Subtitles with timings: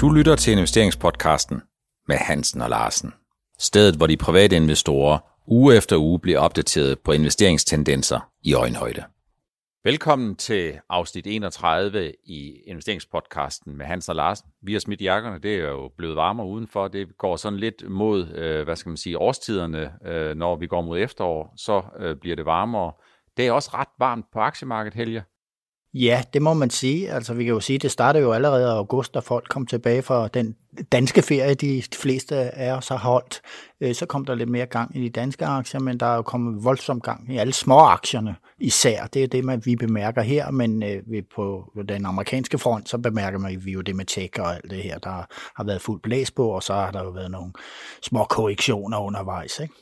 [0.00, 1.62] Du lytter til investeringspodcasten
[2.08, 3.14] med Hansen og Larsen.
[3.58, 9.04] Stedet, hvor de private investorer uge efter uge bliver opdateret på investeringstendenser i øjenhøjde.
[9.84, 14.48] Velkommen til afsnit 31 i investeringspodcasten med Hans og Larsen.
[14.62, 16.88] Vi har smidt jakkerne, det er jo blevet varmere udenfor.
[16.88, 19.92] Det går sådan lidt mod, øh, hvad skal man sige, årstiderne.
[20.06, 22.92] Øh, når vi går mod efterår, så øh, bliver det varmere.
[23.36, 25.24] Det er også ret varmt på aktiemarkedet, Helge.
[25.98, 27.10] Ja, det må man sige.
[27.10, 30.02] Altså, vi kan jo sige, det startede jo allerede i august, da folk kom tilbage
[30.02, 30.56] fra den
[30.92, 33.40] danske ferie, de fleste af os har holdt.
[33.80, 36.22] Øh, så kom der lidt mere gang i de danske aktier, men der er jo
[36.22, 39.06] kommet voldsom gang i alle små aktierne især.
[39.06, 43.38] Det er det, man, vi bemærker her, men øh, på den amerikanske front, så bemærker
[43.38, 45.26] man vi jo det med tech og alt det her, der
[45.56, 47.52] har været fuld blæs på, og så har der jo været nogle
[48.02, 49.60] små korrektioner undervejs.
[49.60, 49.74] Ikke?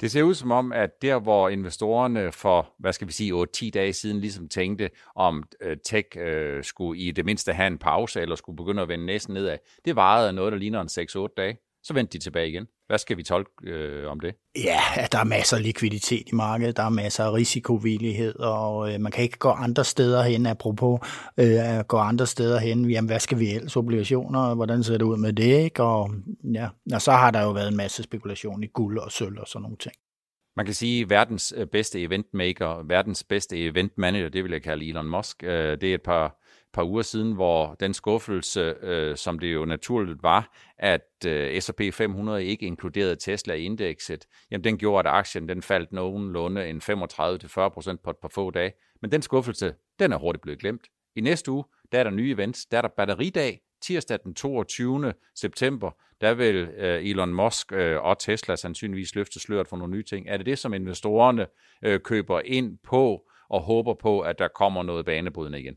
[0.00, 3.70] Det ser ud som om, at der, hvor investorerne for, hvad skal vi sige, 8-10
[3.70, 8.20] dage siden ligesom tænkte, om øh, tech øh, skulle i det mindste have en pause,
[8.20, 11.58] eller skulle begynde at vende næsten nedad, det varede noget, der ligner en 6-8 dage.
[11.82, 12.66] Så vendte de tilbage igen.
[12.86, 14.34] Hvad skal vi tolke øh, om det?
[14.56, 14.80] Ja,
[15.12, 19.12] der er masser af likviditet i markedet, der er masser af risikovillighed, og øh, man
[19.12, 21.00] kan ikke gå andre steder hen, apropos
[21.40, 25.16] øh, gå andre steder hen, jamen hvad skal vi ellers, obligationer, hvordan ser det ud
[25.16, 25.82] med det, ikke?
[25.82, 26.10] Og,
[26.54, 29.48] ja, og så har der jo været en masse spekulation i guld og sølv og
[29.48, 29.94] sådan nogle ting.
[30.56, 34.88] Man kan sige, at verdens øh, bedste eventmaker, verdens bedste eventmanager, det vil jeg kalde
[34.88, 36.41] Elon Musk, øh, det er et par
[36.72, 41.80] par uger siden, hvor den skuffelse, øh, som det jo naturligt var, at øh, S&P
[41.92, 46.76] 500 ikke inkluderede Tesla i indekset, jamen den gjorde, at aktien den faldt nogenlunde en
[46.76, 48.72] 35-40% på et par få dage.
[49.02, 50.86] Men den skuffelse, den er hurtigt blevet glemt.
[51.16, 52.66] I næste uge, der er der nye events.
[52.66, 55.14] Der er der batteridag, tirsdag den 22.
[55.34, 60.02] september, der vil øh, Elon Musk øh, og Tesla sandsynligvis løfte sløret for nogle nye
[60.02, 60.28] ting.
[60.28, 61.46] Er det det, som investorerne
[61.82, 65.76] øh, køber ind på og håber på, at der kommer noget banebrydende igen?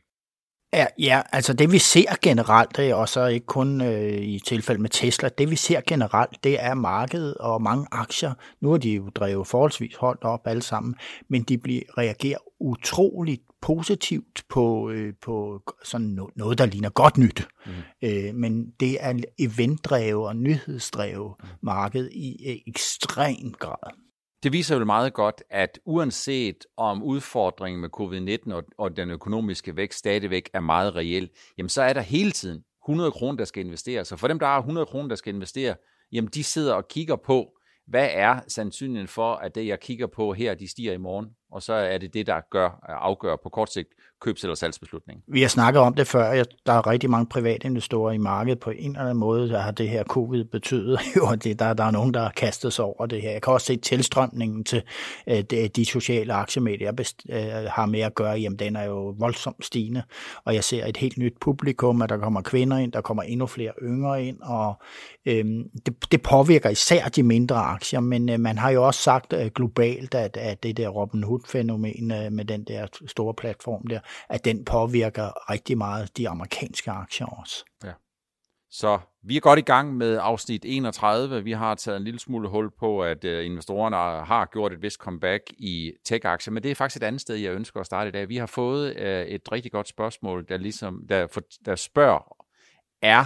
[0.75, 4.81] Ja, ja, altså det vi ser generelt, det er også ikke kun øh, i tilfælde
[4.81, 8.33] med Tesla, det vi ser generelt, det er markedet og mange aktier.
[8.61, 10.95] Nu er de jo drevet forholdsvis holdt op alle sammen,
[11.29, 17.47] men de bliver, reagerer utroligt positivt på, øh, på sådan noget, der ligner godt nyt.
[17.65, 17.71] Mm.
[18.01, 21.49] Øh, men det er eventdrevet og nyhedsdrevet mm.
[21.61, 24.04] marked i ekstrem grad.
[24.45, 29.75] Det viser jo meget godt, at uanset om udfordringen med covid-19 og, og den økonomiske
[29.75, 33.65] vækst stadigvæk er meget reel, jamen så er der hele tiden 100 kroner, der skal
[33.65, 34.07] investeres.
[34.07, 35.75] Så for dem, der har 100 kroner, der skal investere,
[36.11, 37.57] jamen de sidder og kigger på,
[37.87, 41.27] hvad er sandsynligheden for, at det, jeg kigger på her, de stiger i morgen?
[41.51, 43.89] Og så er det det, der gør, øh, afgør på kort sigt
[44.21, 45.23] købs- eller salgsbeslutningen.
[45.27, 46.43] Vi har snakket om det før.
[46.65, 49.71] Der er rigtig mange private investorer i markedet på en eller anden måde, der har
[49.71, 50.99] det her covid betydet.
[51.17, 53.31] Jo, det, der, der er nogen, der har kastet sig over det her.
[53.31, 54.83] Jeg kan også se tilstrømningen til
[55.27, 55.43] øh,
[55.75, 57.21] de, sociale aktiemedier, jeg best,
[57.67, 58.39] har med at gøre.
[58.39, 60.03] Jamen, den er jo voldsomt stigende,
[60.45, 63.47] og jeg ser et helt nyt publikum, at der kommer kvinder ind, der kommer endnu
[63.47, 64.81] flere yngre ind, og
[65.25, 69.33] øhm, det, det påvirker især de mindre aktier, men øh, man har jo også sagt
[69.33, 73.87] øh, globalt, at, at det der Robin Hood fænomen øh, med den der store platform
[73.87, 77.65] der, at den påvirker rigtig meget de amerikanske aktier også.
[77.83, 77.91] Ja.
[78.69, 81.43] Så vi er godt i gang med afsnit 31.
[81.43, 83.95] Vi har taget en lille smule hul på, at øh, investorerne
[84.25, 87.53] har gjort et vist comeback i tech-aktier, men det er faktisk et andet sted, jeg
[87.53, 88.29] ønsker at starte i dag.
[88.29, 92.45] Vi har fået øh, et rigtig godt spørgsmål, der, ligesom, der, for, der spørger,
[93.01, 93.25] er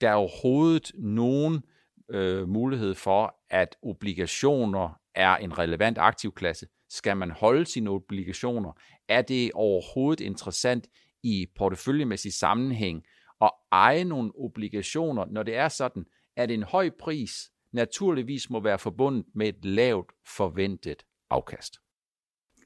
[0.00, 1.62] der overhovedet nogen
[2.10, 6.66] øh, mulighed for, at obligationer er en relevant aktivklasse?
[6.90, 8.72] Skal man holde sine obligationer?
[9.08, 10.88] Er det overhovedet interessant
[11.22, 13.04] i porteføljemæssig sammenhæng
[13.40, 16.04] at eje nogle obligationer, når det er sådan,
[16.36, 21.78] at en høj pris naturligvis må være forbundet med et lavt forventet afkast?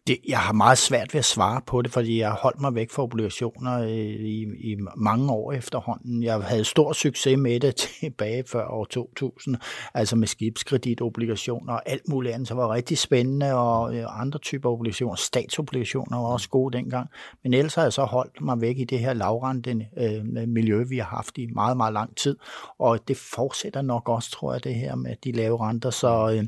[0.07, 2.75] Det, jeg har meget svært ved at svare på det, fordi jeg har holdt mig
[2.75, 6.23] væk fra obligationer øh, i, i, mange år efterhånden.
[6.23, 9.57] Jeg havde stor succes med det tilbage før år 2000,
[9.95, 14.71] altså med skibskreditobligationer og alt muligt andet, så var rigtig spændende, og øh, andre typer
[14.71, 17.09] obligationer, statsobligationer var også gode dengang.
[17.43, 20.99] Men ellers har jeg så holdt mig væk i det her lavrende øh, miljø, vi
[20.99, 22.37] har haft i meget, meget lang tid,
[22.79, 26.37] og det fortsætter nok også, tror jeg, det her med de lave renter, så...
[26.37, 26.45] Øh,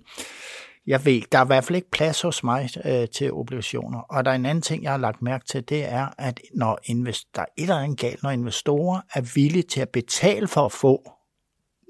[0.86, 3.98] jeg ved, der er i hvert fald ikke plads hos mig øh, til obligationer.
[3.98, 6.78] Og der er en anden ting, jeg har lagt mærke til, det er, at når
[6.84, 10.64] invest- der er et eller andet galt, når investorer er villige til at betale for
[10.64, 11.10] at få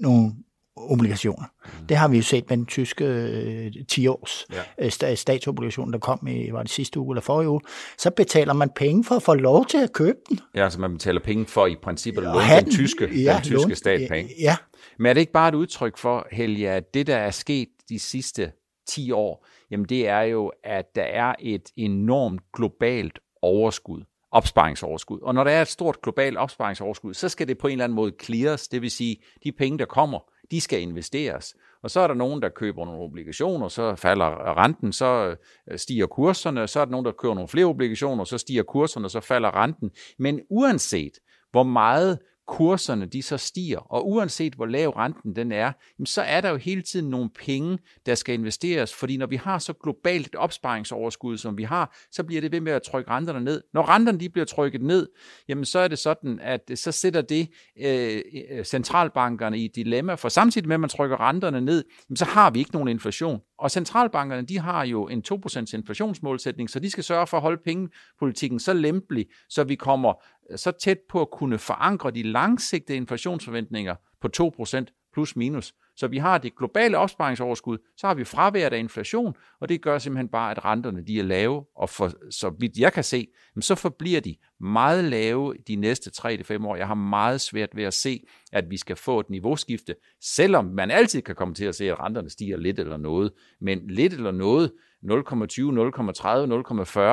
[0.00, 0.32] nogle
[0.76, 1.44] obligationer.
[1.64, 1.86] Mm.
[1.86, 4.46] Det har vi jo set med den tyske øh, 10-års
[4.78, 5.10] ja.
[5.10, 7.60] øh, statsobligation, der kom i var det sidste uge eller forrige uge.
[7.98, 10.40] Så betaler man penge for at få lov til at købe den.
[10.54, 13.68] Ja, altså man betaler penge for i princippet at låne den, tyske, ja, den tyske
[13.68, 14.30] lån, stat penge.
[14.40, 14.56] Ja.
[14.98, 17.98] Men er det ikke bare et udtryk for, Helge, at det, der er sket de
[17.98, 18.52] sidste
[18.88, 24.02] 10 år, jamen det er jo, at der er et enormt globalt overskud.
[24.30, 25.20] opsparingsoverskud.
[25.22, 27.96] Og når der er et stort globalt opsparingsoverskud, så skal det på en eller anden
[27.96, 30.18] måde clears, det vil sige, de penge, der kommer,
[30.50, 31.54] de skal investeres.
[31.82, 35.36] Og så er der nogen, der køber nogle obligationer, så falder renten, så
[35.70, 39.08] øh, stiger kurserne, så er der nogen, der køber nogle flere obligationer, så stiger kurserne,
[39.08, 39.90] så falder renten.
[40.18, 41.12] Men uanset
[41.50, 45.72] hvor meget kurserne de så stiger, og uanset hvor lav renten den er,
[46.04, 49.58] så er der jo hele tiden nogle penge, der skal investeres, fordi når vi har
[49.58, 53.44] så globalt et opsparingsoverskud, som vi har, så bliver det ved med at trykke renterne
[53.44, 53.62] ned.
[53.74, 55.08] Når renterne de bliver trykket ned,
[55.48, 57.48] jamen så er det sådan, at så sætter det
[57.80, 61.84] øh, øh centralbankerne i et dilemma, for samtidig med, at man trykker renterne ned,
[62.14, 63.40] så har vi ikke nogen inflation.
[63.58, 67.62] Og centralbankerne, de har jo en 2% inflationsmålsætning, så de skal sørge for at holde
[67.64, 70.12] pengepolitikken så lempelig, så vi kommer
[70.50, 74.28] øh, så tæt på at kunne forankre de langsigtede inflationsforventninger på
[74.60, 75.74] 2% plus minus.
[75.96, 79.98] Så vi har det globale opsparingsoverskud, så har vi fraværet af inflation, og det gør
[79.98, 83.26] simpelthen bare, at renterne de er lave, og for, så vidt jeg kan se,
[83.60, 86.76] så forbliver de meget lave de næste 3-5 år.
[86.76, 90.90] Jeg har meget svært ved at se, at vi skal få et niveauskifte, selvom man
[90.90, 93.32] altid kan komme til at se, at renterne stiger lidt eller noget.
[93.60, 94.72] Men lidt eller noget,
[95.06, 95.20] 0,20, 0,30,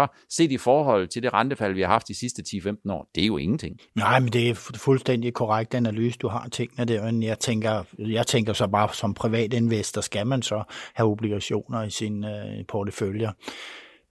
[0.07, 3.23] 0,40, set i forhold til det rentefald, vi har haft de sidste 10-15 år, det
[3.23, 3.79] er jo ingenting.
[3.95, 8.27] Nej, men det er fuldstændig korrekt analyse, du har tingene der, men jeg tænker, jeg
[8.27, 10.63] tænker så bare, som privat investor, skal man så
[10.95, 13.31] have obligationer i sin øh, portefølje.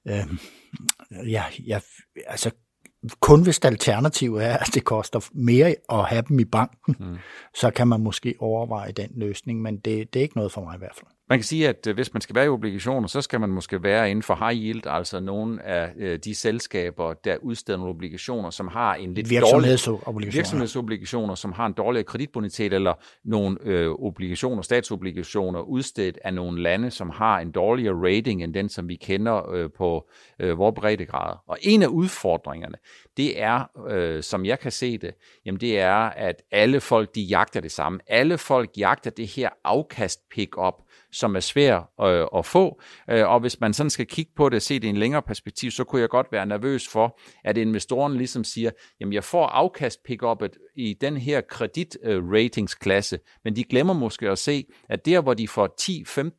[0.09, 0.27] Øh,
[1.31, 1.81] ja, ja,
[2.27, 2.51] altså
[3.21, 7.17] kun hvis alternativet er, at det koster mere at have dem i banken, mm.
[7.55, 10.75] så kan man måske overveje den løsning, men det, det er ikke noget for mig
[10.75, 11.11] i hvert fald.
[11.33, 13.83] Man kan sige, at øh, hvis man skal være i obligationer, så skal man måske
[13.83, 18.51] være inden for high yield, altså nogle af øh, de selskaber, der udsteder nogle obligationer,
[18.51, 20.33] som har en lidt virksomhedsobligationer.
[20.33, 22.95] virksomhedsobligationer, som har en dårligere kreditbonitet, eller
[23.25, 28.69] nogle øh, obligationer, statsobligationer, udstedt af nogle lande, som har en dårligere rating end den,
[28.69, 30.09] som vi kender øh, på
[30.39, 31.37] øh, vores breddegrad.
[31.47, 32.77] Og en af udfordringerne,
[33.17, 35.15] det er, øh, som jeg kan se det,
[35.47, 38.01] jamen det er, at alle folk, de jagter det samme.
[38.07, 40.75] Alle folk jagter det her afkast pick-up,
[41.13, 42.81] som er svær øh, at få.
[43.11, 45.71] Øh, og hvis man sådan skal kigge på det, se det i en længere perspektiv,
[45.71, 50.03] så kunne jeg godt være nervøs for, at investoren ligesom siger, jamen jeg får afkast
[50.05, 50.23] pick
[50.77, 55.49] i den her kreditratingsklasse, øh, men de glemmer måske at se, at der hvor de
[55.49, 55.75] for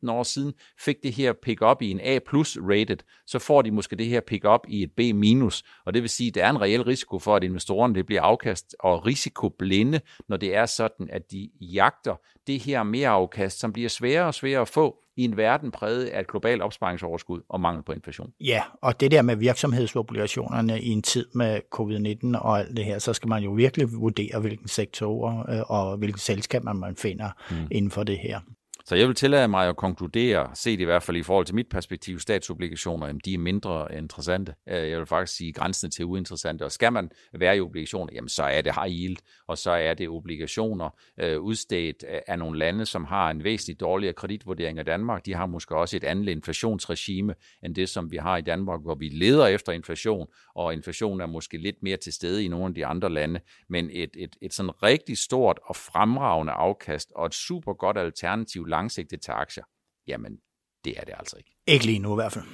[0.06, 3.70] 10-15 år siden fik det her pick-up i en A plus rated, så får de
[3.70, 6.50] måske det her pick-up i et B minus, og det vil sige, at der er
[6.50, 11.08] en reel risiko for, at investorerne det bliver afkast og risikoblinde, når det er sådan,
[11.10, 15.24] at de jagter det her mere afkast, som bliver sværere og sværere at få i
[15.24, 18.32] en verden præget af et globalt opsparingsoverskud og mangel på inflation.
[18.40, 22.98] Ja, og det der med virksomhedsobligationerne i en tid med covid-19 og alt det her,
[22.98, 27.56] så skal man jo virkelig vurdere, hvilken sektorer øh, og hvilke selskaber man finder mm.
[27.70, 28.40] inden for det her.
[28.86, 31.68] Så jeg vil tillade mig at konkludere, set i hvert fald i forhold til mit
[31.68, 34.54] perspektiv, statsobligationer, jamen de er mindre interessante.
[34.68, 36.64] Øh, jeg vil faktisk sige grænsen til uinteressante.
[36.64, 39.16] Og skal man være i obligationer, jamen så er det high yield,
[39.46, 40.90] og så er det obligationer
[41.20, 45.26] øh, udstedt af nogle lande, som har en væsentligt dårligere kreditvurdering af Danmark.
[45.26, 48.94] De har måske også et andet inflationsregime end det, som vi har i Danmark, hvor
[48.94, 52.74] vi leder efter inflation, og inflationen er måske lidt mere til stede i nogle af
[52.74, 53.40] de andre lande.
[53.68, 58.66] Men et, et, et sådan rigtig stort og fremragende afkast, og et super godt alternativ
[58.76, 59.64] langsigtet til aktier,
[60.06, 60.38] jamen
[60.84, 61.56] det er det altså ikke.
[61.66, 62.44] Ikke lige nu i hvert fald.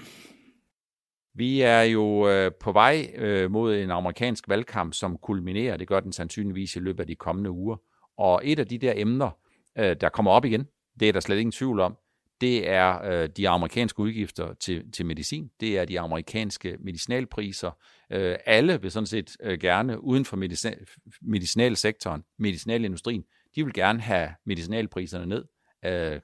[1.34, 5.76] Vi er jo øh, på vej øh, mod en amerikansk valgkamp, som kulminerer.
[5.76, 7.76] Det gør den sandsynligvis i løbet af de kommende uger.
[8.18, 9.30] Og et af de der emner,
[9.78, 10.66] øh, der kommer op igen,
[11.00, 11.96] det er der slet ingen tvivl om,
[12.40, 15.50] det er øh, de amerikanske udgifter til, til medicin.
[15.60, 17.70] Det er de amerikanske medicinalpriser.
[18.12, 20.74] Øh, alle vil sådan set øh, gerne, uden for medicin,
[21.22, 23.24] medicinalsektoren, medicinalindustrien,
[23.56, 25.44] de vil gerne have medicinalpriserne ned.
[25.84, 26.20] Øh,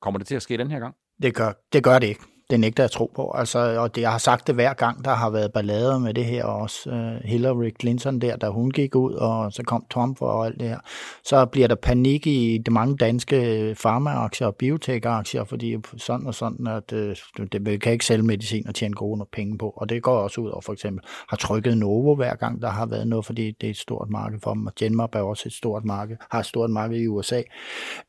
[0.00, 0.94] kommer det til at ske den her gang?
[1.22, 3.30] Det gør det, gør det ikke det nægter jeg tro på.
[3.34, 6.24] Altså, og det, jeg har sagt det hver gang, der har været ballader med det
[6.24, 6.90] her også.
[6.90, 10.68] Uh, Hillary Clinton der, da hun gik ud, og så kom Trump og alt det
[10.68, 10.78] her.
[11.24, 16.34] Så bliver der panik i de mange danske øh, farmaaktier og biotech-aktier, fordi sådan og
[16.34, 19.74] sådan, at uh, det kan ikke sælge medicin og tjene gode penge på.
[19.76, 22.86] Og det går også ud over for eksempel har trykket Novo hver gang, der har
[22.86, 24.66] været noget, fordi det er et stort marked for dem.
[24.66, 27.42] Og Genmap er også et stort marked, har et stort marked i USA.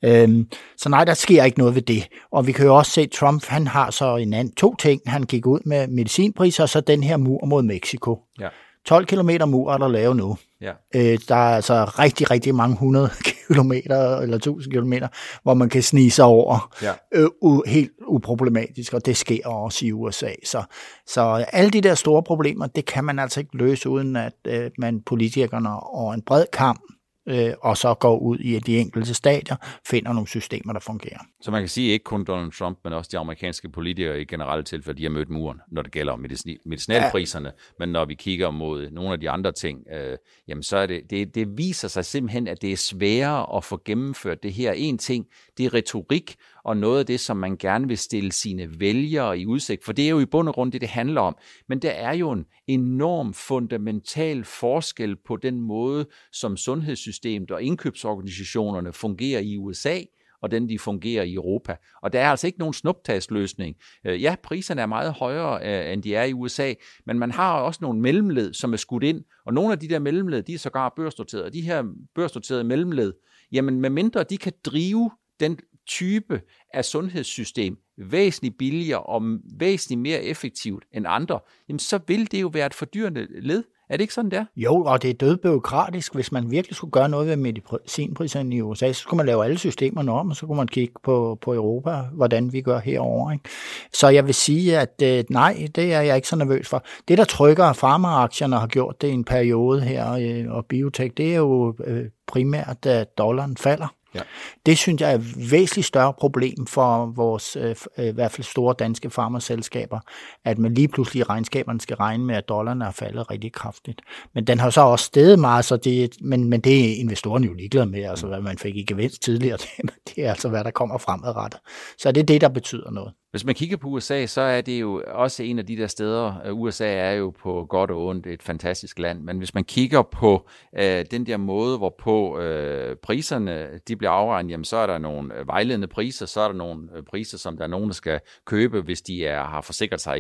[0.08, 2.08] Uh, øhm, så nej, der sker ikke noget ved det.
[2.32, 5.02] Og vi kan jo også se, at Trump han har så en anden to ting.
[5.06, 8.20] Han gik ud med medicinpriser, og så den her mur mod Mexico.
[8.40, 8.48] Ja.
[8.86, 10.38] 12 km mur er der lavet nu.
[10.62, 10.72] Ja.
[10.96, 13.10] Øh, der er altså rigtig, rigtig mange 100
[13.48, 15.08] kilometer eller 1000 kilometer,
[15.44, 16.94] hvor man kan snige sig over ja.
[17.12, 20.32] øh, u, helt uproblematisk, og det sker også i USA.
[20.46, 20.64] Så,
[21.08, 24.72] så alle de der store problemer, det kan man altså ikke løse, uden at øh,
[24.78, 26.82] man politikerne og en bred kamp
[27.30, 29.56] øh, og så går ud i de enkelte stadier,
[29.88, 31.20] finder nogle systemer, der fungerer.
[31.42, 34.64] Så man kan sige ikke kun Donald Trump, men også de amerikanske politikere i generelle
[34.64, 37.74] tilfælde, de har mødt muren, når det gælder medicin, medicinalpriserne, ja.
[37.80, 41.02] men når vi kigger mod nogle af de andre ting, øh, jamen så er det,
[41.10, 44.72] det, det viser sig simpelthen, at det er sværere at få gennemført det her.
[44.72, 45.26] En ting,
[45.58, 49.46] det er retorik, og noget af det, som man gerne vil stille sine vælgere i
[49.46, 51.38] udsigt, for det er jo i bund og grund det, det handler om.
[51.70, 58.94] Men der er jo en enorm fundamental forskel på den måde, som sundhedssystemet og indkøbsorganisationerne
[58.94, 60.00] fungerer i USA,
[60.42, 61.76] og den de fungerer i Europa.
[62.02, 63.76] Og der er altså ikke nogen snuptagsløsning.
[64.06, 66.74] Øh, ja, priserne er meget højere, øh, end de er i USA,
[67.06, 70.00] men man har også nogle mellemled, som er skudt ind, og nogle af de der
[70.00, 71.52] mellemled, de er sågar børsnoterede.
[71.52, 71.84] De her
[72.16, 73.14] børsnoterede mellemled,
[73.52, 75.60] jamen med mindre de kan drive den
[75.92, 76.42] type
[76.74, 79.22] af sundhedssystem væsentligt billigere og
[79.60, 83.64] væsentligt mere effektivt end andre, jamen så vil det jo være et fordyrende led.
[83.90, 84.46] Er det ikke sådan, der?
[84.56, 86.16] Jo, og det er dødbyråkratisk.
[86.16, 89.58] Hvis man virkelig skulle gøre noget ved medicinpriserne i USA, så skulle man lave alle
[89.58, 93.32] systemerne om, og så kunne man kigge på, på Europa, hvordan vi gør herover.
[93.32, 93.50] Ikke?
[93.94, 96.84] Så jeg vil sige, at øh, nej, det er jeg ikke så nervøs for.
[97.08, 101.32] Det, der trykker farmaaktierne har gjort det i en periode her, øh, og biotech, det
[101.32, 103.96] er jo øh, primært, at dollaren falder.
[104.16, 104.20] Ja.
[104.66, 108.46] Det synes jeg er et væsentligt større problem for vores øh, øh i hvert fald
[108.46, 110.00] store danske farmerselskaber,
[110.46, 114.02] at man lige pludselig i regnskaberne skal regne med, at dollaren er faldet rigtig kraftigt.
[114.34, 117.54] Men den har så også steget meget, så det, men, men det er investorerne jo
[117.54, 120.72] ligeglade med, altså hvad man fik i gevinst tidligere, det, det er altså hvad der
[120.72, 121.60] kommer fremadrettet.
[121.98, 123.14] Så det er det, der betyder noget.
[123.32, 126.42] Hvis man kigger på USA, så er det jo også en af de der steder,
[126.46, 130.02] øh, USA er jo på godt og ondt et fantastisk land, men hvis man kigger
[130.02, 134.98] på øh, den der måde, hvorpå øh, priserne de bliver afregnet, jamen så er der
[134.98, 137.94] nogle øh, vejledende priser, så er der nogle øh, priser, som der er nogen, der
[137.94, 140.20] skal købe, hvis de er, har forsikret sig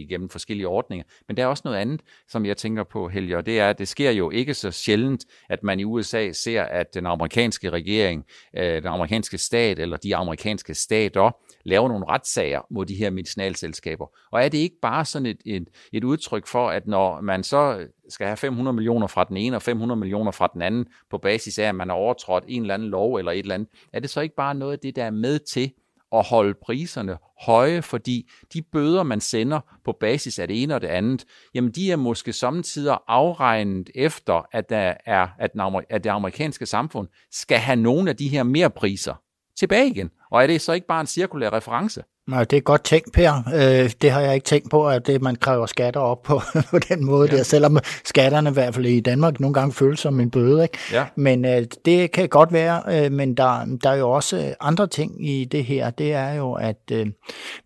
[0.00, 1.04] igennem forskellige ordninger.
[1.28, 3.78] Men der er også noget andet, som jeg tænker på, Helge, og det er, at
[3.78, 8.24] det sker jo ikke så sjældent, at man i USA ser, at den amerikanske regering,
[8.56, 11.30] øh, den amerikanske stat eller de amerikanske stater
[11.64, 14.06] laver nogle retssager mod de her medicinalselskaber.
[14.32, 17.86] Og er det ikke bare sådan et, et, et udtryk for, at når man så
[18.08, 21.58] skal have 500 millioner fra den ene og 500 millioner fra den anden, på basis
[21.58, 24.10] af, at man har overtrådt en eller anden lov eller et eller andet, er det
[24.10, 25.72] så ikke bare noget af det, der er med til
[26.12, 30.80] at holde priserne høje, fordi de bøder, man sender på basis af det ene og
[30.80, 36.04] det andet, jamen de er måske samtidig afregnet efter, at, der er, at, den, at
[36.04, 39.14] det amerikanske samfund skal have nogle af de her mere priser
[39.58, 40.10] tilbage igen.
[40.32, 42.02] Og er det så ikke bare en cirkulær reference?
[42.28, 43.32] Nej, det er godt tænkt, Per.
[43.54, 46.78] Øh, det har jeg ikke tænkt på, at det, man kræver skatter op på, på
[46.78, 47.36] den måde ja.
[47.36, 50.62] der, selvom skatterne i hvert fald i Danmark nogle gange føles som en bøde.
[50.62, 50.78] Ikke?
[50.92, 51.06] Ja.
[51.16, 55.28] Men øh, det kan godt være, øh, men der, der er jo også andre ting
[55.28, 55.90] i det her.
[55.90, 57.06] Det er jo, at øh,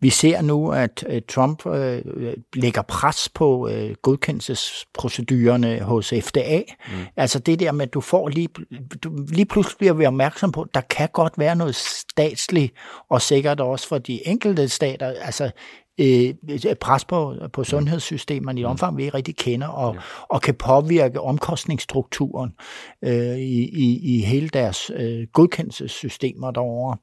[0.00, 2.02] vi ser nu, at øh, Trump øh,
[2.54, 6.58] lægger pres på øh, godkendelsesprocedurerne hos FDA.
[6.58, 6.94] Mm.
[7.16, 8.48] Altså det der med, at du får lige,
[9.04, 12.55] du, lige pludselig bliver vi opmærksom på, at der kan godt være noget statsligt,
[13.10, 15.50] og sikkert også for de enkelte stater, altså
[16.00, 16.34] øh,
[16.80, 18.70] pres på, på sundhedssystemerne i et mm.
[18.70, 20.00] omfang, vi ikke rigtig kender, og, ja.
[20.22, 22.52] og kan påvirke omkostningsstrukturen
[23.04, 26.96] øh, i, i, i hele deres øh, godkendelsessystemer derovre.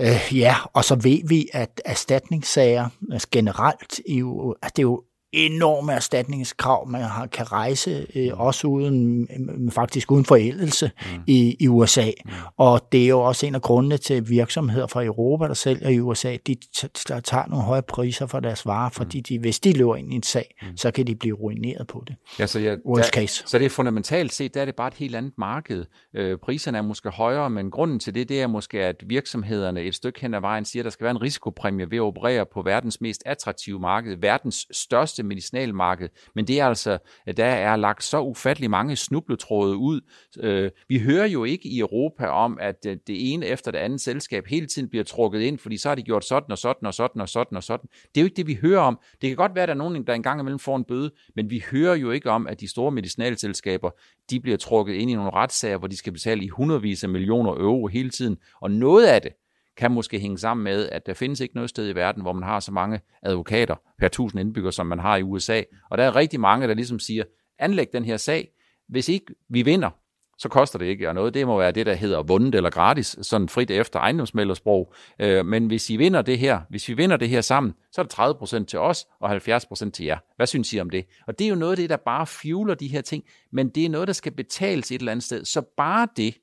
[0.00, 4.82] Øh, ja, og så ved vi, at erstatningssager altså generelt, er jo, altså det er
[4.82, 8.40] jo enorme erstatningskrav, man har, kan rejse, øh, mm.
[8.40, 11.22] også uden, øh, faktisk uden forældelse mm.
[11.26, 12.10] i, i USA.
[12.24, 12.30] Mm.
[12.56, 16.00] Og det er jo også en af grundene til virksomheder fra Europa, der sælger i
[16.00, 16.56] USA, de
[17.04, 18.94] tager nogle høje priser for deres varer, mm.
[18.94, 20.76] fordi de, hvis de løber ind i en sag, mm.
[20.76, 22.16] så kan de blive ruineret på det.
[22.38, 23.42] Ja, så, ja, Worst der, case.
[23.46, 25.84] så det er fundamentalt set, der er det bare et helt andet marked.
[26.14, 29.94] Øh, priserne er måske højere, men grunden til det, det er måske, at virksomhederne et
[29.94, 32.62] stykke hen ad vejen siger, at der skal være en risikopræmie ved at operere på
[32.62, 36.98] verdens mest attraktive marked, verdens største største medicinalmarked, men det er altså,
[37.36, 40.00] der er lagt så ufattelig mange snubletråde ud.
[40.40, 44.00] Øh, vi hører jo ikke i Europa om, at øh, det ene efter det andet
[44.00, 46.94] selskab hele tiden bliver trukket ind, fordi så har de gjort sådan og sådan og
[46.94, 47.88] sådan og sådan og sådan.
[48.14, 48.98] Det er jo ikke det, vi hører om.
[49.20, 51.50] Det kan godt være, at der er nogen, der engang imellem får en bøde, men
[51.50, 53.90] vi hører jo ikke om, at de store medicinalselskaber,
[54.30, 57.50] de bliver trukket ind i nogle retssager, hvor de skal betale i hundredvis af millioner
[57.50, 58.36] euro hele tiden.
[58.60, 59.32] Og noget af det,
[59.80, 62.42] kan måske hænge sammen med, at der findes ikke noget sted i verden, hvor man
[62.42, 65.62] har så mange advokater per tusind indbyggere, som man har i USA.
[65.90, 67.24] Og der er rigtig mange, der ligesom siger,
[67.58, 68.48] anlæg den her sag.
[68.88, 69.90] Hvis ikke vi vinder,
[70.38, 71.34] så koster det ikke noget.
[71.34, 74.94] Det må være det, der hedder vundet eller gratis, sådan frit efter ejendomsmældersprog.
[75.20, 78.04] Øh, men hvis I vinder det her, hvis vi vinder det her sammen, så er
[78.04, 80.18] det 30% til os og 70% til jer.
[80.36, 81.04] Hvad synes I om det?
[81.26, 83.84] Og det er jo noget af det, der bare fueler de her ting, men det
[83.84, 85.44] er noget, der skal betales et eller andet sted.
[85.44, 86.34] Så bare det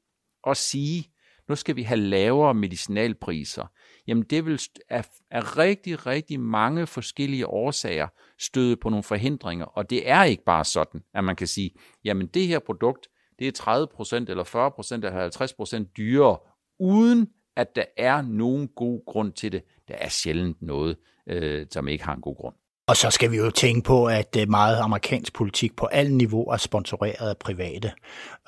[0.48, 1.04] at sige,
[1.50, 3.66] nu skal vi have lavere medicinalpriser.
[4.08, 8.08] Jamen det vil af, af rigtig, rigtig mange forskellige årsager
[8.40, 11.72] støde på nogle forhindringer, og det er ikke bare sådan, at man kan sige,
[12.06, 13.08] jamen det her produkt,
[13.40, 13.86] det er
[14.22, 16.38] 30% eller 40% eller 50% dyrere,
[16.80, 19.64] uden at der er nogen god grund til det.
[19.88, 22.56] Der er sjældent noget, øh, som ikke har en god grund.
[22.88, 26.54] Og så skal vi jo tænke på, at øh, meget amerikansk politik på alle niveauer
[26.54, 27.92] er sponsoreret af private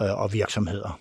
[0.01, 0.99] øh, og virksomheder.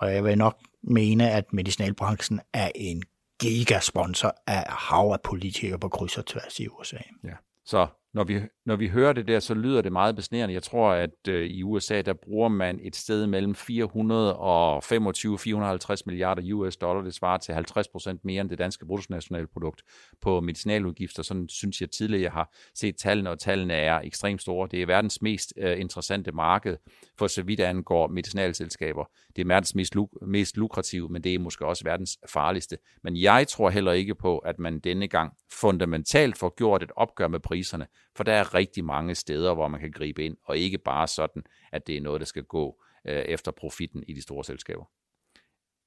[0.00, 3.02] Og jeg vil nok mene, at medicinalbranchen er en
[3.40, 6.98] gigasponsor af hav af politikere på kryds og tværs i USA.
[7.24, 7.34] Ja.
[7.64, 10.54] Så når vi, når vi hører det der, så lyder det meget besnærende.
[10.54, 16.54] Jeg tror, at øh, i USA, der bruger man et sted mellem 425 450 milliarder
[16.54, 17.02] US dollar.
[17.02, 19.82] Det svarer til 50 procent mere end det danske bruttonationalprodukt
[20.20, 21.22] på medicinaludgifter.
[21.22, 24.68] Sådan synes jeg tidligere, jeg har set tallene, og tallene er ekstremt store.
[24.70, 26.76] Det er verdens mest øh, interessante marked
[27.18, 29.04] for så vidt angår medicinalselskaber.
[29.36, 32.78] Det er verdens mest, luk- mest lukrative, men det er måske også verdens farligste.
[33.02, 37.28] Men jeg tror heller ikke på, at man denne gang fundamentalt får gjort et opgør
[37.28, 40.78] med priserne, for der er rigtig mange steder, hvor man kan gribe ind, og ikke
[40.78, 41.42] bare sådan,
[41.72, 44.84] at det er noget, der skal gå øh, efter profitten i de store selskaber.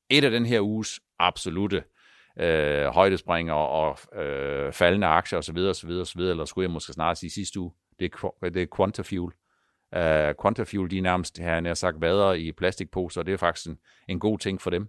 [0.09, 1.83] Et af den her uges absolute
[2.39, 7.29] øh, højdespringer og øh, faldende aktier osv., osv., osv., eller skulle jeg måske snart sige
[7.29, 9.31] sidste uge, det er, det er Quantafuel.
[9.95, 13.67] Uh, Quantafuel, de er nærmest, her jeg sagt, vader i plastikposer, og det er faktisk
[13.67, 14.88] en, en god ting for dem.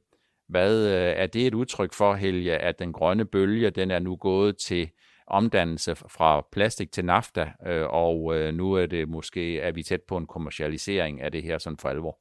[0.49, 4.17] Hvad uh, er det et udtryk for, Helge, at den grønne bølge, den er nu
[4.17, 4.91] gået til
[5.31, 10.01] omdannelse fra plastik til nafta, øh, og øh, nu er det måske, er vi tæt
[10.09, 12.19] på en kommercialisering af det her sådan for alvor.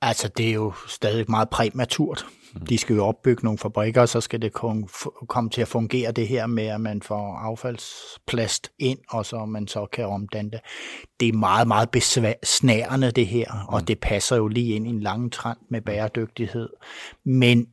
[0.00, 2.26] Altså, det er jo stadig meget præmaturt.
[2.54, 2.66] Mm.
[2.66, 4.52] De skal jo opbygge nogle fabrikker, og så skal det
[5.28, 9.68] komme til at fungere det her med, at man får affaldsplast ind, og så man
[9.68, 10.60] så kan omdanne det.
[11.20, 13.74] Det er meget, meget besnærende det her, mm.
[13.74, 16.68] og det passer jo lige ind i en lang trend med bæredygtighed.
[17.24, 17.66] Men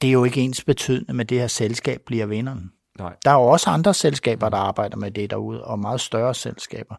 [0.00, 2.70] det er jo ikke ens betydende med det her selskab bliver vinderen.
[2.98, 3.14] Nej.
[3.24, 6.94] Der er jo også andre selskaber, der arbejder med det derude, og meget større selskaber.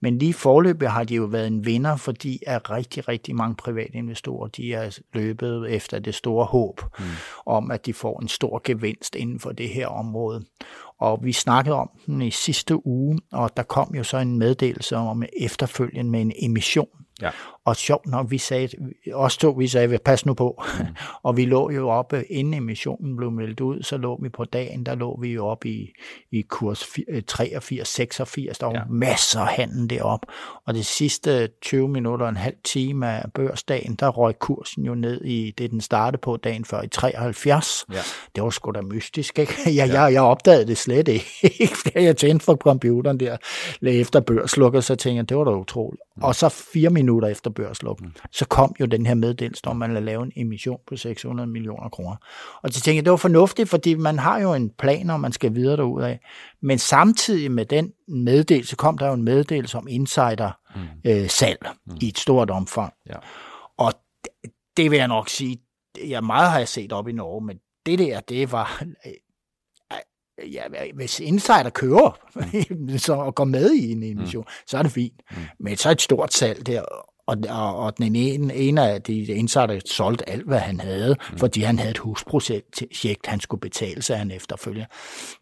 [0.00, 3.94] Men lige forløbet har de jo været en vinder, fordi er rigtig, rigtig mange private
[3.94, 7.04] investorer, de er løbet efter det store håb mm.
[7.46, 10.44] om, at de får en stor gevinst inden for det her område.
[11.00, 14.96] Og vi snakkede om den i sidste uge, og der kom jo så en meddelelse
[14.96, 16.88] om efterfølgende med en emission
[17.22, 17.30] Ja.
[17.68, 18.68] Og sjovt nok, vi sagde,
[19.14, 20.62] os to, vi sagde, pas nu på.
[20.78, 20.86] Mm.
[21.22, 24.86] og vi lå jo oppe, inden emissionen blev meldt ud, så lå vi på dagen,
[24.86, 25.92] der lå vi jo oppe i,
[26.32, 26.86] i kurs
[27.26, 28.80] 83, 86, der var ja.
[28.90, 30.26] masser af handel derop.
[30.66, 34.94] Og det sidste 20 minutter og en halv time af børsdagen, der røg kursen jo
[34.94, 37.84] ned i det, den startede på dagen før, i 73.
[37.92, 37.98] Ja.
[38.34, 39.54] Det var sgu da mystisk, ikke?
[39.66, 40.02] Jeg, ja.
[40.02, 41.26] jeg, jeg opdagede det slet ikke.
[42.08, 43.36] jeg tændte for computeren der,
[43.82, 46.02] efter børslukket, så tænkte jeg, det var da utroligt.
[46.16, 46.22] Mm.
[46.22, 48.12] Og så fire minutter efter børsluk, mm.
[48.32, 51.88] så kom jo den her meddelelse om, at man lave en emission på 600 millioner
[51.88, 52.16] kroner.
[52.62, 55.32] Og så tænkte jeg, det var fornuftigt, fordi man har jo en plan, og man
[55.32, 56.20] skal videre derud af.
[56.62, 61.10] Men samtidig med den meddelelse, kom der jo en meddelelse om insider mm.
[61.10, 61.96] øh, salg mm.
[62.00, 62.92] i et stort omfang.
[63.06, 63.16] Ja.
[63.78, 63.92] Og
[64.24, 65.58] det, det vil jeg nok sige,
[66.06, 68.82] jeg meget har jeg set op i Norge, men det der, det var
[70.52, 70.62] ja,
[70.94, 72.18] hvis insider kører
[72.70, 72.98] mm.
[73.06, 74.66] så, og går med i en emission, mm.
[74.66, 75.22] så er det fint.
[75.30, 75.36] Mm.
[75.60, 76.82] Men så et stort salg der,
[77.28, 81.38] og, og, og den ene, en af de insider solgte alt, hvad han havde, mm.
[81.38, 84.84] fordi han havde et husprojekt, han skulle betale sig han efterfølger.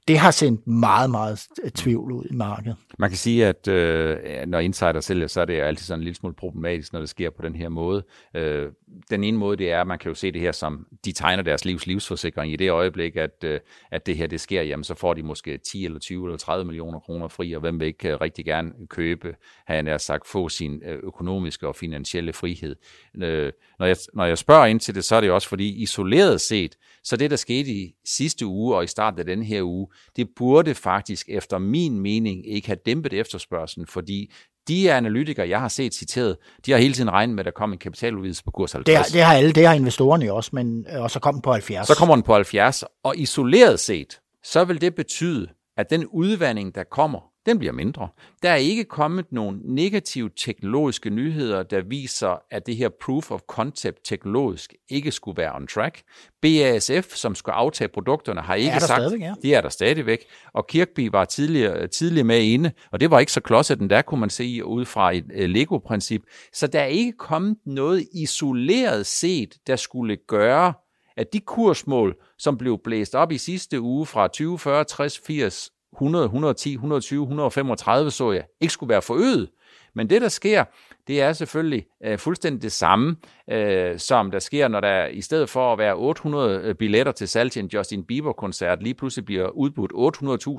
[0.09, 2.77] Det har sendt meget, meget tvivl ud i markedet.
[2.99, 6.16] Man kan sige, at øh, når insider sælger, så er det altid sådan en lille
[6.16, 8.03] smule problematisk, når det sker på den her måde.
[8.35, 8.68] Øh,
[9.11, 11.42] den ene måde, det er, at man kan jo se det her som, de tegner
[11.42, 14.94] deres livs livsforsikring i det øjeblik, at, øh, at det her det sker, jamen så
[14.94, 18.09] får de måske 10 eller 20 eller 30 millioner kroner fri, og hvem vil ikke
[18.09, 19.35] øh, rigtig gerne købe,
[19.66, 22.76] han er sagt, få sin øh, økonomiske og finansielle frihed.
[23.22, 26.40] Øh, når, jeg, når jeg spørger ind til det, så er det også fordi isoleret
[26.40, 29.88] set, så det der skete i sidste uge og i starten af den her uge,
[30.16, 34.32] det burde faktisk efter min mening ikke have dæmpet efterspørgselen, fordi
[34.68, 36.36] de analytikere, jeg har set citeret,
[36.66, 38.86] de har hele tiden regnet med, at der kommer en kapitaludvidelse på kurs 50.
[38.86, 41.52] Det har, det har alle, det har investorerne også, men, og så kommer den på
[41.52, 41.86] 70.
[41.86, 46.74] Så kommer den på 70, og isoleret set, så vil det betyde, at den udvandring,
[46.74, 48.09] der kommer, den bliver mindre.
[48.42, 53.40] Der er ikke kommet nogen negative teknologiske nyheder, der viser, at det her proof of
[53.40, 56.02] concept teknologisk ikke skulle være on track.
[56.42, 59.35] BASF, som skulle aftage produkterne, har ikke sagt, ja.
[59.42, 60.24] de er der stadigvæk.
[60.52, 64.02] Og Kirkby var tidligere, tidligere med inde, og det var ikke så klodset, den der
[64.02, 66.22] kunne man se ud fra et uh, Lego-princip.
[66.52, 70.72] Så der er ikke kommet noget isoleret set, der skulle gøre,
[71.16, 75.70] at de kursmål, som blev blæst op i sidste uge fra 20, 40, 60, 80
[75.96, 79.48] 100, 110, 120, 135 så jeg, ikke skulle være forøget.
[79.94, 80.64] Men det, der sker,
[81.06, 83.16] det er selvfølgelig øh, fuldstændig det samme,
[83.50, 87.28] øh, som der sker, når der i stedet for at være 800 øh, billetter til
[87.28, 89.92] salg til en Justin Bieber-koncert, lige pludselig bliver udbudt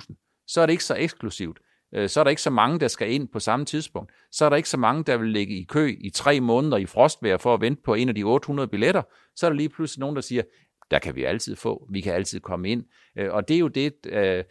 [0.04, 0.43] 800.000.
[0.47, 1.60] Så er det ikke så eksklusivt.
[1.95, 4.12] øh, så er der ikke så mange, der skal ind på samme tidspunkt.
[4.32, 6.86] Så er der ikke så mange, der vil ligge i kø i tre måneder i
[6.86, 9.02] frostvejr for at vente på en af de 800 billetter.
[9.36, 10.43] Så er der lige pludselig nogen, der siger,
[10.91, 12.84] der kan vi altid få, vi kan altid komme ind.
[13.17, 14.43] Øh, og det er jo det, øh,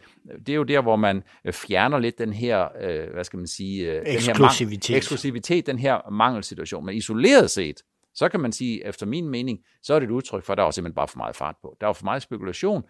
[0.45, 2.67] det er jo der, hvor man fjerner lidt den her,
[3.13, 4.87] hvad skal man sige, eksklusivitet.
[4.87, 6.85] Den her eksklusivitet, den her mangelsituation.
[6.85, 7.81] Men isoleret set,
[8.13, 10.63] så kan man sige, efter min mening, så er det et udtryk for, at der
[10.63, 11.77] var simpelthen bare for meget fart på.
[11.81, 12.83] Der var for meget spekulation.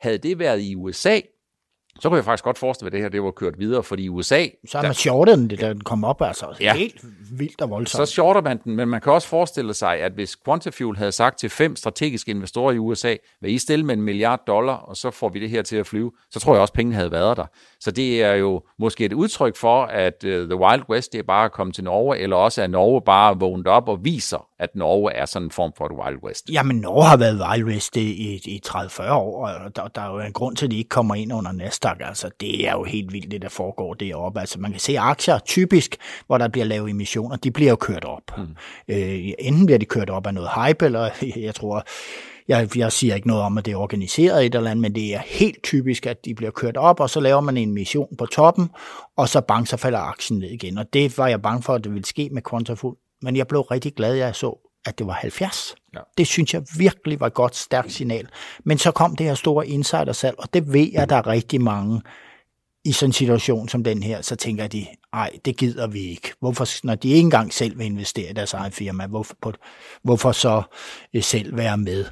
[0.00, 1.20] havde det været i USA,
[2.00, 4.02] så kunne jeg faktisk godt forestille mig, at det her det var kørt videre, fordi
[4.02, 4.46] i USA...
[4.68, 8.08] Så har man shortet den, da den kom op, altså ja, helt vildt og voldsomt.
[8.08, 11.38] Så shorter man den, men man kan også forestille sig, at hvis Quantafuel havde sagt
[11.38, 15.10] til fem strategiske investorer i USA, vil I stille med en milliard dollar, og så
[15.10, 17.36] får vi det her til at flyve, så tror jeg også, at pengene havde været
[17.36, 17.46] der.
[17.80, 21.22] Så det er jo måske et udtryk for, at uh, The Wild West det er
[21.22, 24.76] bare at komme til Norge, eller også at Norge bare vågnet op og viser, at
[24.76, 26.50] Norge er sådan en form for et Wild West.
[26.52, 30.12] Jamen, Norge har været Wild West i, i, i 30-40 år, og der, der er
[30.12, 31.96] jo en grund til, at de ikke kommer ind under Nasdaq.
[32.00, 34.40] Altså, det er jo helt vildt, det der foregår deroppe.
[34.40, 35.96] Altså, man kan se aktier typisk,
[36.26, 38.38] hvor der bliver lavet emissioner, de bliver jo kørt op.
[38.38, 38.44] Mm.
[38.88, 41.10] Øh, enten bliver de kørt op af noget hype, eller
[41.46, 41.84] jeg tror,
[42.48, 45.14] jeg, jeg siger ikke noget om, at det er organiseret et eller andet, men det
[45.14, 48.26] er helt typisk, at de bliver kørt op, og så laver man en mission på
[48.26, 48.70] toppen,
[49.16, 50.78] og så bang, så falder aktien ned igen.
[50.78, 52.96] Og det var jeg bange for, at det ville ske med Quantafull.
[53.22, 55.74] Men jeg blev rigtig glad, at jeg så, at det var 70.
[55.94, 56.00] Ja.
[56.18, 58.28] Det synes jeg virkelig var et godt, stærkt signal.
[58.64, 62.00] Men så kom det her store insidersalg, og det ved jeg, der er rigtig mange
[62.84, 66.32] i sådan en situation som den her, så tænker de, nej, det gider vi ikke.
[66.40, 69.36] Hvorfor, når de ikke engang selv vil investere i deres eget firma, hvorfor,
[70.02, 70.62] hvorfor så
[71.14, 72.04] øh, selv være med?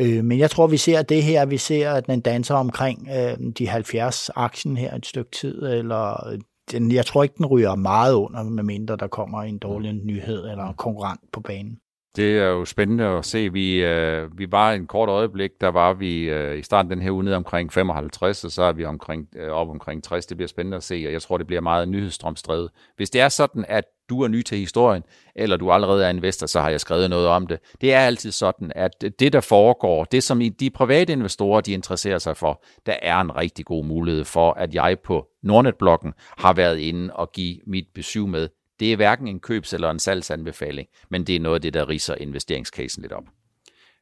[0.00, 3.36] Øh, men jeg tror, vi ser det her, vi ser, at den danser omkring øh,
[3.58, 6.36] de 70 aktien her et stykke tid, eller
[6.72, 10.64] den, jeg tror ikke, den ryger meget under, medmindre der kommer en dårlig nyhed eller
[10.64, 11.78] en konkurrent på banen.
[12.16, 13.52] Det er jo spændende at se.
[13.52, 17.10] Vi, øh, vi var en kort øjeblik, der var vi øh, i starten den her
[17.10, 20.26] uge nede omkring 55, og så er vi omkring, øh, op omkring 60.
[20.26, 22.70] Det bliver spændende at se, og jeg tror, det bliver meget nyhedsstrømstrevet.
[22.96, 25.02] Hvis det er sådan, at du er ny til historien,
[25.36, 27.58] eller du allerede er investor, så har jeg skrevet noget om det.
[27.80, 32.18] Det er altid sådan, at det, der foregår, det som de private investorer, de interesserer
[32.18, 36.78] sig for, der er en rigtig god mulighed for, at jeg på Nordnet-bloggen har været
[36.78, 38.48] inde og give mit besøg med
[38.80, 41.88] det er hverken en købs- eller en salgsanbefaling, men det er noget af det, der
[41.88, 43.24] riser investeringscasen lidt op.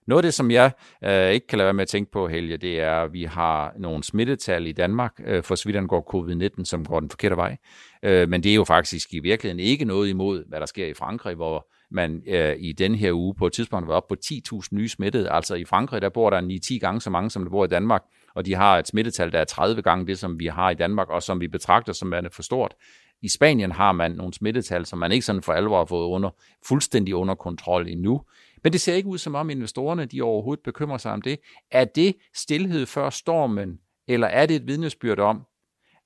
[0.07, 0.73] Noget af det, som jeg
[1.05, 3.73] øh, ikke kan lade være med at tænke på, Helge, det er, at vi har
[3.79, 7.57] nogle smittetal i Danmark, øh, for så vidt går covid-19, som går den forkerte vej.
[8.03, 10.95] Øh, men det er jo faktisk i virkeligheden ikke noget imod, hvad der sker i
[10.95, 14.69] Frankrig, hvor man øh, i den her uge på et tidspunkt var op på 10.000
[14.73, 15.31] nye smittede.
[15.31, 16.41] Altså i Frankrig, der bor der
[16.75, 18.03] 9-10 gange så mange, som der bor i Danmark,
[18.35, 21.09] og de har et smittetal, der er 30 gange det, som vi har i Danmark,
[21.09, 22.75] og som vi betragter som værende for stort.
[23.23, 26.31] I Spanien har man nogle smittetal, som man ikke sådan for alvor har fået under,
[26.69, 28.23] fuldstændig under kontrol endnu.
[28.63, 31.39] Men det ser ikke ud som om investorerne de overhovedet bekymrer sig om det.
[31.71, 35.43] Er det stillhed før stormen, eller er det et vidnesbyrd om,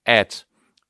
[0.06, 0.46] at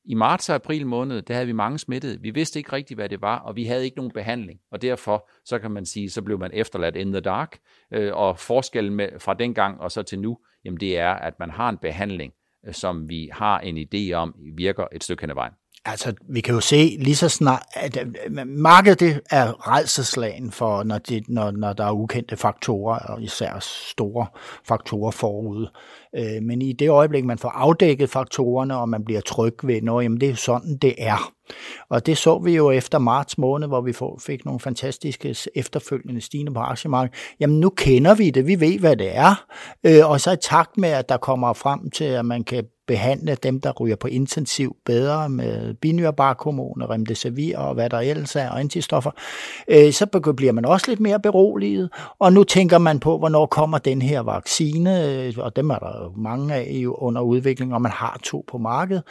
[0.09, 2.21] i marts og april måned, der havde vi mange smittede.
[2.21, 4.61] Vi vidste ikke rigtigt, hvad det var, og vi havde ikke nogen behandling.
[4.71, 7.59] Og derfor, så kan man sige, så blev man efterladt in the dark.
[7.93, 11.51] Øh, og forskellen med, fra dengang og så til nu, jamen det er, at man
[11.51, 12.33] har en behandling,
[12.67, 15.53] øh, som vi har en idé om, virker et stykke hen ad vejen.
[15.89, 20.83] Altså, vi kan jo se lige så snart, at øh, markedet det er redselslagen for,
[20.83, 24.27] når, det, når, når der er ukendte faktorer, og især store
[24.69, 25.71] faktorer forude.
[26.17, 30.05] Øh, men i det øjeblik, man får afdækket faktorerne, og man bliver tryg ved noget,
[30.05, 31.33] jamen det er sådan, det er.
[31.89, 33.95] Og det så vi jo efter marts måned, hvor vi
[34.27, 37.19] fik nogle fantastiske efterfølgende stigende på aktiemarkedet.
[37.41, 39.45] Jamen nu kender vi det, vi ved, hvad det er.
[39.85, 43.35] Øh, og så i takt med, at der kommer frem til, at man kan behandle
[43.35, 48.61] dem, der ryger på intensiv bedre med binyrbarkhormoner, remdesivir og hvad der ellers er, og
[48.61, 49.11] antistoffer,
[49.69, 53.79] øh, så bliver man også lidt mere beroliget, og nu tænker man på, hvornår kommer
[53.79, 57.93] den her vaccine, øh, og dem er der jo mange af under udvikling, og man
[57.93, 59.03] har to på markedet,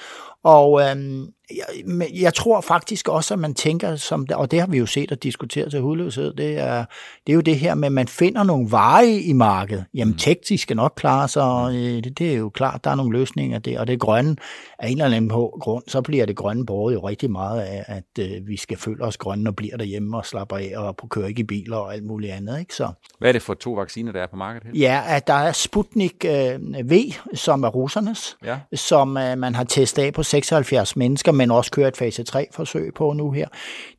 [0.46, 4.78] og øhm, jeg, jeg tror faktisk også, at man tænker, som, og det har vi
[4.78, 6.86] jo set og diskuteret til hudløshed, det er,
[7.28, 9.86] det er jo det her med, at man finder nogle veje i markedet.
[9.94, 10.18] Jamen, mm.
[10.18, 13.20] teknisk skal nok klare sig, og øh, det, det er jo klart, der er nogle
[13.20, 14.36] løsninger der, og det grønne,
[14.80, 18.20] af en eller anden grund, så bliver det grønne båret jo rigtig meget af, at
[18.20, 21.30] øh, vi skal føle os grønne og bliver derhjemme og slapper af og på køre
[21.30, 22.60] ikke i biler og alt muligt andet.
[22.60, 22.76] Ikke?
[22.76, 22.90] Så.
[23.20, 24.68] Hvad er det for to vacciner, der er på markedet?
[24.68, 24.80] Her?
[24.80, 26.94] Ja, at der er Sputnik øh, V,
[27.34, 28.60] som er russernes, ja.
[28.74, 32.94] som øh, man har testet af på 76 mennesker, men også kører et fase 3-forsøg
[32.94, 33.48] på nu her.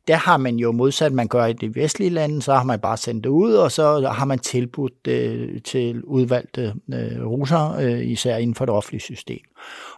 [0.07, 2.97] Der har man jo modsat, man gør i de vestlige lande, så har man bare
[2.97, 8.37] sendt det ud, og så har man tilbudt øh, til udvalgte øh, russer, øh, især
[8.37, 9.39] inden for det offentlige system.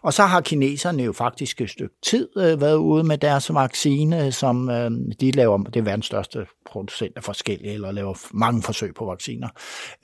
[0.02, 4.32] Og så har kineserne jo faktisk et stykke tid øh, været ude med deres vaccine,
[4.32, 8.94] som øh, de laver, det er verdens største producent af forskellige, eller laver mange forsøg
[8.94, 9.48] på vacciner.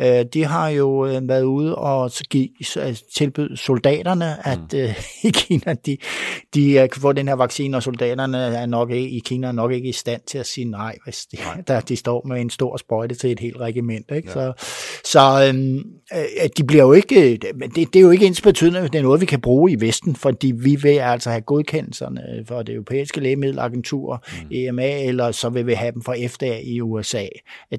[0.00, 4.78] Øh, de har jo øh, været ude og give, øh, tilbyde soldaterne, at mm.
[4.78, 4.94] øh,
[5.28, 5.96] i Kina, de,
[6.54, 9.88] de kan få den her vaccine, og soldaterne er nok ikke, i Kina nok ikke
[9.88, 11.62] i stand til at sige nej, hvis de, nej.
[11.68, 14.10] Der, de står med en stor sprøjte til et helt regiment.
[14.10, 14.28] Ikke?
[14.28, 14.32] Ja.
[14.32, 14.52] Så,
[15.04, 15.82] så øhm,
[16.12, 19.20] øh, de bliver jo ikke, det, det er jo ikke ens betydende, det er noget,
[19.20, 24.24] vi kan bruge i Vesten, fordi vi vil altså have godkendelserne for det europæiske lægemiddelagentur,
[24.42, 24.48] mm.
[24.50, 27.26] EMA, eller så vil vi have dem fra FDA i USA.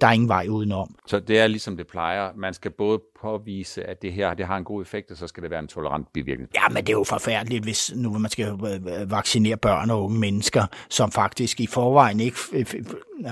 [0.01, 0.95] Der er ingen vej udenom.
[1.07, 2.29] Så det er ligesom det plejer.
[2.37, 5.43] Man skal både påvise, at det her det har en god effekt, og så skal
[5.43, 6.49] det være en tolerant bivirkning.
[6.55, 10.19] Ja, men det er jo forfærdeligt, hvis nu man skal øh, vaccinere børn og unge
[10.19, 12.37] mennesker, som faktisk i forvejen ikke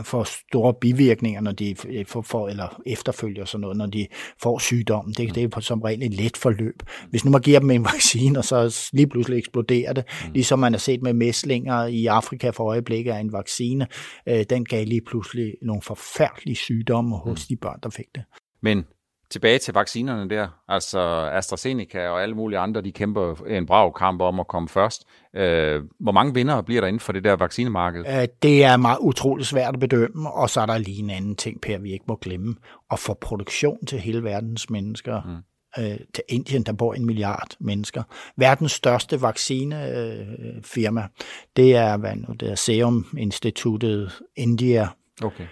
[0.03, 4.07] får store bivirkninger, når de får, eller efterfølger sådan noget, når de
[4.41, 5.13] får sygdommen.
[5.13, 6.83] Det, det er som regel et let forløb.
[7.09, 10.31] Hvis nu man giver dem en vaccine, og så lige pludselig eksploderer det, mm.
[10.33, 13.87] ligesom man har set med mæslinger i Afrika for øjeblikket af en vaccine,
[14.29, 17.55] øh, den gav lige pludselig nogle forfærdelige sygdomme hos mm.
[17.55, 18.23] de børn, der fik det.
[18.61, 18.85] Men
[19.29, 20.99] tilbage til vaccinerne der, altså
[21.33, 25.05] AstraZeneca og alle mulige andre, de kæmper en brav kamp om at komme først.
[25.35, 28.05] Øh, hvor mange vinder bliver der inden for det der vaccinemarked?
[28.07, 31.35] Øh, det er meget utroligt svært at bedømme, og så er der lige en anden
[31.35, 32.55] ting, Per, vi ikke må glemme.
[32.91, 35.21] At få produktion til hele verdens mennesker.
[35.21, 35.83] Mm.
[35.83, 38.03] Øh, til Indien, der bor en milliard mennesker.
[38.37, 41.07] Verdens største vaccinefirma,
[41.55, 44.87] det er, hvad nu, det er Serum Instituttet India.
[45.23, 45.45] Okay.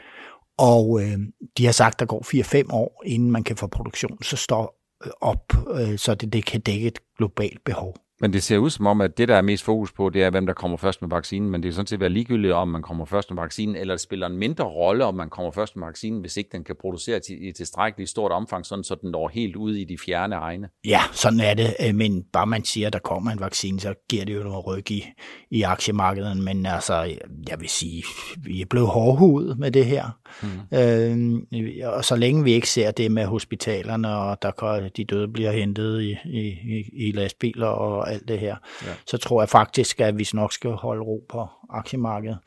[0.58, 1.18] Og øh,
[1.58, 4.80] de har sagt, at der går 4-5 år, inden man kan få produktion, så står
[5.06, 7.96] øh, op, øh, så det, det kan dække et globalt behov.
[8.24, 10.30] Men det ser ud som om, at det, der er mest fokus på, det er,
[10.30, 11.50] hvem der kommer først med vaccinen.
[11.50, 14.02] Men det er sådan set være ligegyldigt, om man kommer først med vaccinen, eller det
[14.02, 17.20] spiller en mindre rolle, om man kommer først med vaccinen, hvis ikke den kan producere
[17.30, 20.70] i tilstrækkeligt stort omfang, sådan så den når helt ud i de fjerne egne.
[20.86, 21.76] Ja, sådan er det.
[21.88, 24.68] Øh, men bare man siger, at der kommer en vaccine, så giver det jo noget
[24.68, 25.06] ryg i,
[25.52, 26.38] i aktiemarkedet.
[26.38, 27.18] Men altså,
[27.50, 28.04] jeg vil sige,
[28.38, 30.20] vi er blevet hårdhudet med det her.
[30.42, 30.78] Mm.
[30.78, 35.52] Øh, og så længe vi ikke ser det med hospitalerne, og der de døde bliver
[35.52, 38.92] hentet i, i, i lastbiler og alt det her, ja.
[39.08, 42.38] så tror jeg faktisk, at vi nok skal holde ro på aktiemarkedet.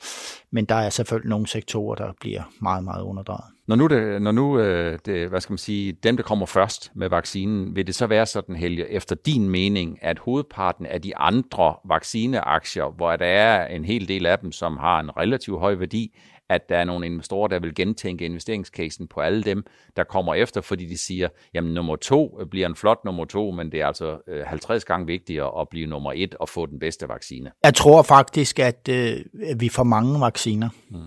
[0.50, 3.44] Men der er selvfølgelig nogle sektorer, der bliver meget, meget underdrejet.
[3.66, 6.92] Når nu, det, når nu øh, det, hvad skal man sige, dem, der kommer først
[6.94, 11.16] med vaccinen, vil det så være sådan, Helge, efter din mening, at hovedparten af de
[11.16, 15.74] andre vaccineaktier, hvor der er en hel del af dem, som har en relativt høj
[15.74, 19.64] værdi, at der er nogle investorer, der vil gentænke investeringscasen på alle dem,
[19.96, 23.72] der kommer efter, fordi de siger, jamen nummer to bliver en flot nummer to, men
[23.72, 27.08] det er altså 50 øh, gange vigtigere at blive nummer et og få den bedste
[27.08, 27.50] vaccine.
[27.64, 29.16] Jeg tror faktisk, at øh,
[29.60, 30.68] vi får mange vacciner.
[30.90, 31.00] Hmm.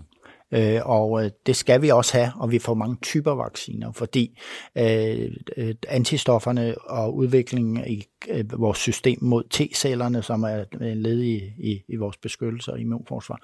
[0.52, 4.40] Øh, og øh, det skal vi også have, og vi får mange typer vacciner, fordi
[4.78, 11.22] øh, øh, antistofferne og udviklingen i øh, vores system mod T-cellerne, som er en led
[11.22, 13.40] i, i, i vores beskyttelse og immunforsvar,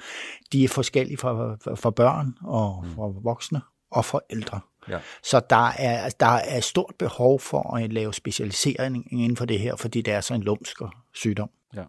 [0.51, 2.95] de er forskellige for, for, for børn og mm.
[2.95, 4.59] for voksne og for ældre.
[4.89, 4.99] Ja.
[5.23, 9.75] Så der er, der er stort behov for at lave specialisering inden for det her,
[9.75, 10.81] fordi det er så en lumsk
[11.13, 11.49] sygdom.
[11.75, 11.83] Ja.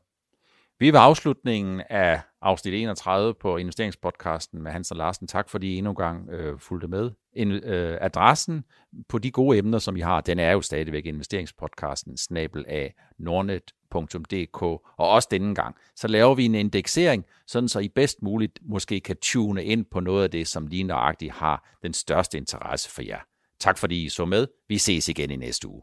[0.79, 5.27] Vi er ved afslutningen af afsnit 31 på investeringspodcasten med Hans og Larsen.
[5.27, 7.11] Tak fordi I endnu en gang øh, fulgte med.
[7.33, 8.65] En, øh, adressen
[9.09, 14.63] på de gode emner, som vi har, den er jo stadigvæk investeringspodcasten snabel af nordnet.dk.
[14.63, 19.01] Og også denne gang, så laver vi en indeksering, sådan så I bedst muligt måske
[19.01, 23.03] kan tune ind på noget af det, som lige nøjagtigt har den største interesse for
[23.03, 23.21] jer.
[23.61, 24.47] Tak fordi I så med.
[24.69, 25.83] Vi ses igen i næste uge.